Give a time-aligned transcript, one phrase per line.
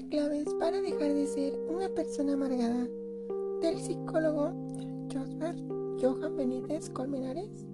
[0.00, 2.88] Claves para dejar de ser una persona amargada
[3.60, 4.50] del psicólogo
[5.12, 5.56] Joseph
[6.00, 7.66] Johan Benítez Colmenares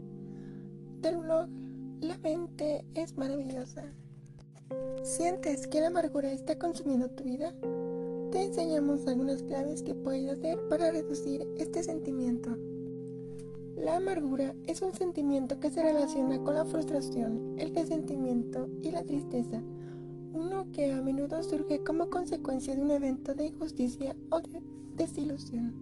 [1.00, 1.48] del blog
[2.00, 3.84] La mente es maravillosa.
[5.04, 7.54] ¿Sientes que la amargura está consumiendo tu vida?
[8.32, 12.50] Te enseñamos algunas claves que puedes hacer para reducir este sentimiento.
[13.76, 19.04] La amargura es un sentimiento que se relaciona con la frustración, el resentimiento y la
[19.04, 19.62] tristeza,
[20.38, 24.62] uno que a menudo surge como consecuencia de un evento de injusticia o de
[24.96, 25.74] desilusión.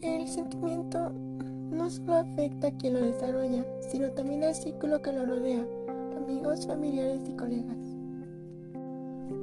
[0.00, 5.26] El sentimiento no solo afecta a quien lo desarrolla, sino también al círculo que lo
[5.26, 5.66] rodea,
[6.16, 7.76] amigos, familiares y colegas.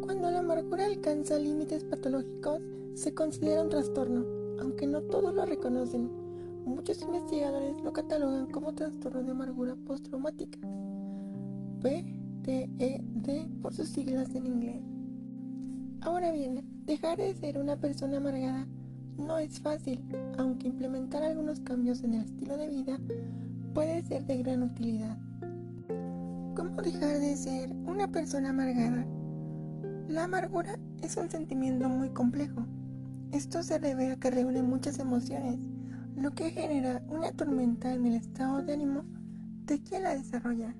[0.01, 2.62] Cuando la amargura alcanza límites patológicos,
[2.93, 4.26] se considera un trastorno,
[4.62, 6.09] aunque no todos lo reconocen.
[6.65, 10.57] Muchos investigadores lo catalogan como trastorno de amargura postraumática,
[12.46, 14.84] PTED por sus siglas en inglés.
[16.01, 18.68] Ahora bien, dejar de ser una persona amargada
[19.18, 19.99] no es fácil,
[20.38, 22.99] aunque implementar algunos cambios en el estilo de vida
[23.73, 25.18] puede ser de gran utilidad.
[26.55, 29.07] ¿Cómo dejar de ser una persona amargada?
[30.07, 32.68] La amargura es un sentimiento muy complejo.
[33.32, 35.57] Esto se debe a que reúne muchas emociones
[36.16, 39.04] lo que genera una tormenta en el estado de ánimo
[39.66, 40.76] de quien la desarrolla.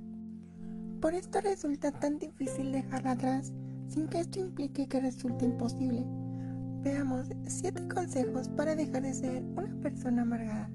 [1.06, 3.54] Por esto resulta tan difícil dejarla atrás
[3.88, 6.04] sin que esto implique que resulte imposible.
[6.82, 10.68] Veamos 7 consejos para dejar de ser una persona amargada.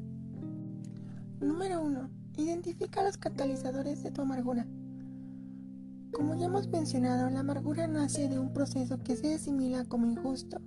[1.41, 2.11] Número 1.
[2.37, 4.69] Identifica los catalizadores de tu amargura.
[6.13, 10.61] Como ya hemos mencionado, la amargura nace de un proceso que se asimila como injusto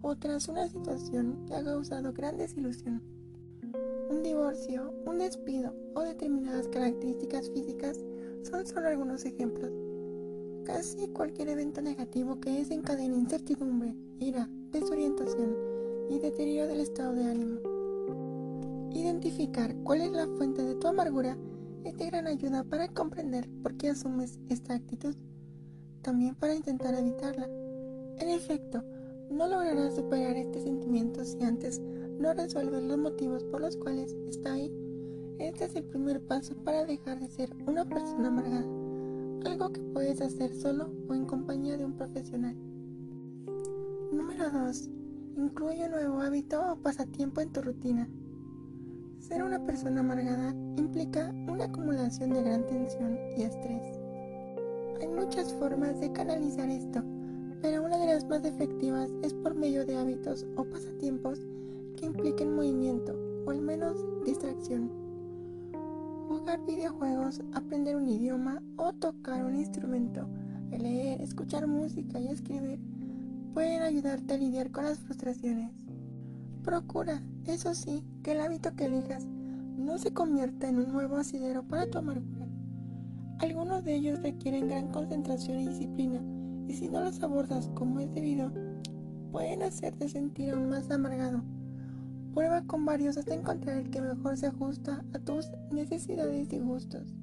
[0.00, 3.02] o tras una situación que ha causado gran desilusión
[4.08, 7.98] un divorcio, un despido o determinadas características físicas
[8.42, 9.70] son solo algunos ejemplos.
[10.64, 15.56] Casi cualquier evento negativo que desencadene incertidumbre, ira, desorientación
[16.08, 17.60] y deterioro del estado de ánimo.
[18.92, 21.36] Identificar cuál es la fuente de tu amargura
[21.84, 25.14] es de gran ayuda para comprender por qué asumes esta actitud,
[26.02, 27.48] también para intentar evitarla.
[28.18, 28.84] En efecto,
[29.30, 31.80] no lograrás superar este sentimiento si antes
[32.20, 34.70] no resuelves los motivos por los cuales está ahí.
[35.42, 38.64] Este es el primer paso para dejar de ser una persona amargada,
[39.44, 42.54] algo que puedes hacer solo o en compañía de un profesional.
[44.12, 44.88] Número 2.
[45.36, 48.08] Incluye un nuevo hábito o pasatiempo en tu rutina.
[49.18, 53.98] Ser una persona amargada implica una acumulación de gran tensión y estrés.
[55.00, 57.02] Hay muchas formas de canalizar esto,
[57.60, 61.40] pero una de las más efectivas es por medio de hábitos o pasatiempos
[61.96, 65.01] que impliquen movimiento o al menos distracción.
[66.32, 70.26] Jugar videojuegos, aprender un idioma o tocar un instrumento,
[70.70, 72.80] leer, escuchar música y escribir
[73.52, 75.70] pueden ayudarte a lidiar con las frustraciones.
[76.64, 81.64] Procura, eso sí, que el hábito que elijas no se convierta en un nuevo asidero
[81.64, 82.48] para tu amargura.
[83.40, 86.22] Algunos de ellos requieren gran concentración y disciplina,
[86.66, 88.50] y si no los abordas como es debido,
[89.32, 91.42] pueden hacerte sentir aún más amargado.
[92.34, 97.14] Prueba con varios hasta encontrar el que mejor se ajusta a tus necesidades y gustos.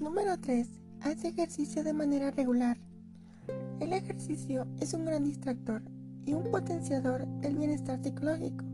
[0.00, 0.68] Número 3.
[1.00, 2.78] Haz ejercicio de manera regular.
[3.80, 5.82] El ejercicio es un gran distractor
[6.24, 8.64] y un potenciador del bienestar psicológico.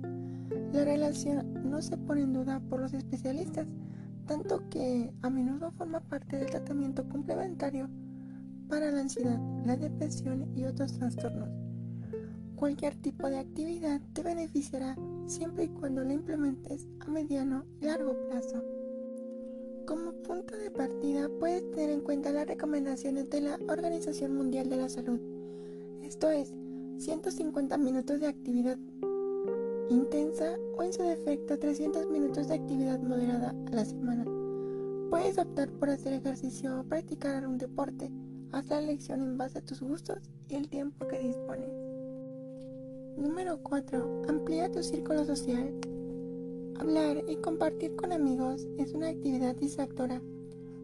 [0.74, 3.66] La relación no se pone en duda por los especialistas,
[4.26, 7.88] tanto que a menudo forma parte del tratamiento complementario
[8.68, 11.57] para la ansiedad, la depresión y otros trastornos.
[12.58, 14.96] Cualquier tipo de actividad te beneficiará
[15.26, 18.64] siempre y cuando la implementes a mediano y largo plazo.
[19.86, 24.76] Como punto de partida puedes tener en cuenta las recomendaciones de la Organización Mundial de
[24.76, 25.20] la Salud.
[26.02, 26.52] Esto es
[26.97, 28.76] 150 minutos de actividad
[29.88, 34.24] intensa o en su defecto 300 minutos de actividad moderada a la semana.
[35.10, 38.10] Puedes optar por hacer ejercicio o practicar un deporte.
[38.50, 41.87] Haz la elección en base a tus gustos y el tiempo que dispones.
[43.18, 44.22] Número 4.
[44.28, 45.74] Amplía tu círculo social.
[46.78, 50.22] Hablar y compartir con amigos es una actividad distractora,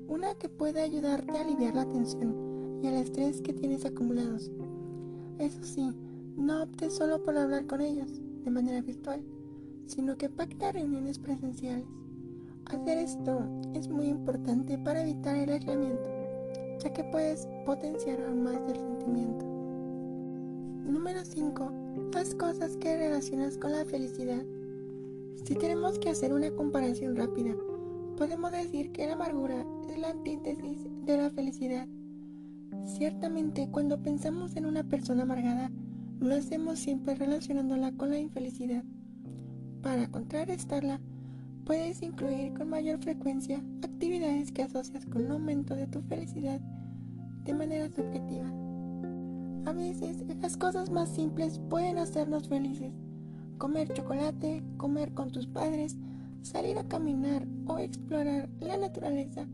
[0.08, 4.50] una que puede ayudarte a aliviar la tensión y el estrés que tienes acumulados.
[5.38, 5.92] Eso sí,
[6.36, 9.22] no optes solo por hablar con ellos de manera virtual,
[9.87, 11.87] sino que pacta reuniones presenciales.
[12.64, 13.42] Hacer esto
[13.75, 16.10] es muy importante para evitar el aislamiento,
[16.82, 19.44] ya que puedes potenciar aún más el sentimiento.
[20.84, 24.43] Número 5 las cosas que relacionas con la felicidad.
[25.44, 27.55] Si tenemos que hacer una comparación rápida,
[28.17, 31.87] podemos decir que la amargura es la antítesis de la felicidad.
[32.87, 35.70] Ciertamente, cuando pensamos en una persona amargada,
[36.20, 38.85] lo hacemos siempre relacionándola con la infelicidad.
[39.82, 41.00] Para contrarrestarla,
[41.64, 46.61] puedes incluir con mayor frecuencia actividades que asocias con un aumento de tu felicidad
[47.44, 48.63] de manera subjetiva.
[49.66, 52.93] A veces, las cosas más simples pueden hacernos felices.
[53.56, 55.96] Comer chocolate, comer con tus padres,
[56.43, 59.46] salir a caminar o explorar la naturaleza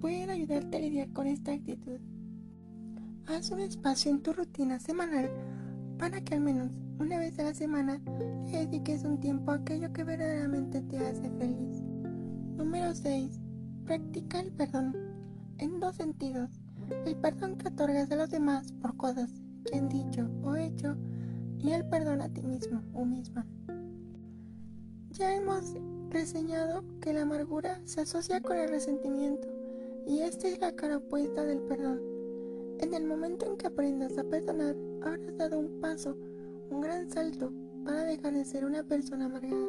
[0.00, 2.00] pueden ayudarte a lidiar con esta actitud.
[3.26, 5.30] Haz un espacio en tu rutina semanal
[5.98, 8.00] para que al menos una vez a la semana
[8.50, 11.82] dediques un tiempo a aquello que verdaderamente te hace feliz.
[12.56, 13.38] Número 6.
[13.84, 14.96] Practica el perdón
[15.58, 16.50] en dos sentidos.
[17.04, 19.41] El perdón que otorgas a los demás por cosas
[19.88, 20.96] dicho o hecho
[21.58, 23.46] y el perdón a ti mismo o misma.
[25.10, 25.74] Ya hemos
[26.10, 29.48] reseñado que la amargura se asocia con el resentimiento
[30.06, 32.00] y esta es la cara opuesta del perdón.
[32.80, 36.16] En el momento en que aprendas a perdonar, habrás dado un paso,
[36.70, 37.52] un gran salto
[37.84, 39.66] para dejar de ser una persona amargada.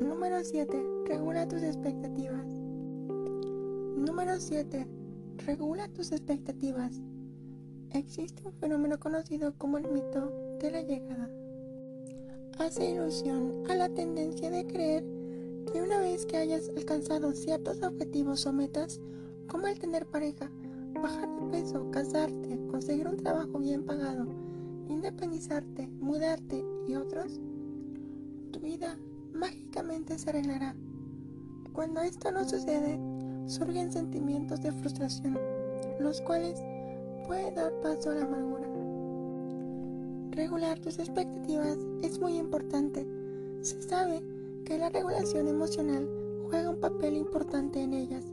[0.00, 0.84] Número 7.
[1.06, 2.46] Regula tus expectativas.
[3.96, 4.86] Número 7.
[5.46, 7.00] Regula tus expectativas.
[7.92, 11.30] Existe un fenómeno conocido como el mito de la llegada.
[12.58, 15.04] Hace ilusión a la tendencia de creer
[15.72, 19.00] que una vez que hayas alcanzado ciertos objetivos o metas,
[19.48, 20.50] como el tener pareja,
[20.94, 24.26] bajar de peso, casarte, conseguir un trabajo bien pagado,
[24.88, 27.40] independizarte, mudarte y otros,
[28.52, 28.96] tu vida
[29.32, 30.74] mágicamente se arreglará.
[31.72, 32.98] Cuando esto no sucede,
[33.46, 35.38] surgen sentimientos de frustración,
[36.00, 36.62] los cuales
[37.26, 38.66] pueden dar paso a la amargura.
[40.30, 43.06] Regular tus expectativas es muy importante.
[43.62, 44.22] Se sabe
[44.64, 46.08] que la regulación emocional
[46.48, 48.24] juega un papel importante en ellas,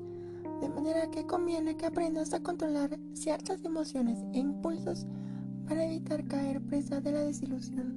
[0.61, 5.07] de manera que conviene que aprendas a controlar ciertas emociones e impulsos
[5.67, 7.95] para evitar caer presa de la desilusión.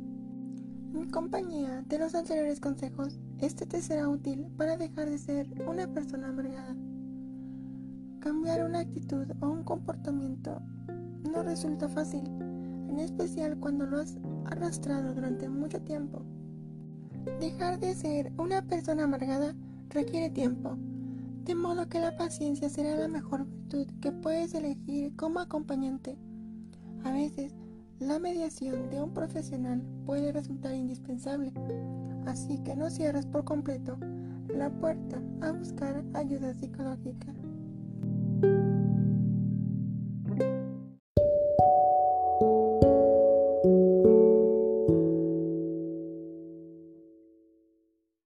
[0.94, 5.93] En compañía de los anteriores consejos, este te será útil para dejar de ser una
[5.93, 6.75] persona amargada.
[8.20, 10.62] Cambiar una actitud o un comportamiento
[11.28, 12.25] no resulta fácil,
[12.88, 16.23] en especial cuando lo has arrastrado durante mucho tiempo.
[17.40, 19.55] Dejar de ser una persona amargada
[19.90, 20.76] requiere tiempo,
[21.44, 26.19] de modo que la paciencia será la mejor virtud que puedes elegir como acompañante.
[27.05, 27.55] A veces,
[27.99, 31.52] la mediación de un profesional puede resultar indispensable,
[32.26, 33.99] así que no cierres por completo
[34.49, 37.32] la puerta a buscar ayuda psicológica.